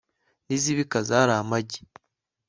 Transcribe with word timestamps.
n'izibika 0.47 0.97
zari 1.07 1.33
amagi 1.41 1.81